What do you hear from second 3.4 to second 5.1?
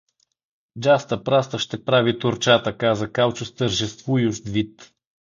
с тържествующ вид.